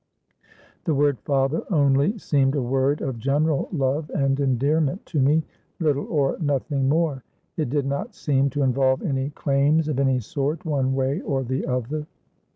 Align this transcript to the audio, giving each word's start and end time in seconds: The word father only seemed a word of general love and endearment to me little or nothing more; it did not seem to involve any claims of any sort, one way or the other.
The 0.85 0.95
word 0.95 1.19
father 1.19 1.61
only 1.69 2.17
seemed 2.17 2.55
a 2.55 2.61
word 2.63 3.01
of 3.01 3.19
general 3.19 3.69
love 3.71 4.09
and 4.15 4.39
endearment 4.39 5.05
to 5.05 5.19
me 5.19 5.43
little 5.79 6.07
or 6.07 6.37
nothing 6.39 6.89
more; 6.89 7.23
it 7.55 7.69
did 7.69 7.85
not 7.85 8.15
seem 8.15 8.49
to 8.49 8.63
involve 8.63 9.03
any 9.03 9.29
claims 9.29 9.87
of 9.87 9.99
any 9.99 10.19
sort, 10.19 10.65
one 10.65 10.95
way 10.95 11.21
or 11.21 11.43
the 11.43 11.67
other. 11.67 12.07